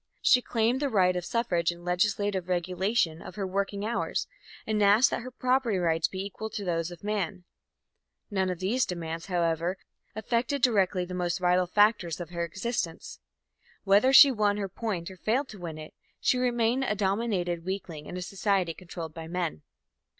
She 0.23 0.41
claimed 0.41 0.79
the 0.79 0.89
right 0.89 1.15
of 1.15 1.23
suffrage 1.23 1.71
and 1.71 1.85
legislative 1.85 2.49
regulation 2.49 3.21
of 3.21 3.35
her 3.35 3.45
working 3.45 3.85
hours, 3.85 4.25
and 4.65 4.81
asked 4.81 5.11
that 5.11 5.21
her 5.21 5.29
property 5.29 5.77
rights 5.77 6.07
be 6.07 6.25
equal 6.25 6.49
to 6.49 6.65
those 6.65 6.89
of 6.89 7.01
the 7.01 7.05
man. 7.05 7.43
None 8.31 8.49
of 8.49 8.57
these 8.57 8.83
demands, 8.83 9.27
however, 9.27 9.77
affected 10.15 10.63
directly 10.63 11.05
the 11.05 11.13
most 11.13 11.37
vital 11.37 11.67
factors 11.67 12.19
of 12.19 12.31
her 12.31 12.43
existence. 12.43 13.19
Whether 13.83 14.11
she 14.11 14.31
won 14.31 14.57
her 14.57 14.67
point 14.67 15.11
or 15.11 15.17
failed 15.17 15.49
to 15.49 15.59
win 15.59 15.77
it, 15.77 15.93
she 16.19 16.39
remained 16.39 16.83
a 16.83 16.95
dominated 16.95 17.63
weakling 17.63 18.07
in 18.07 18.17
a 18.17 18.23
society 18.23 18.73
controlled 18.73 19.13
by 19.13 19.27
men. 19.27 19.61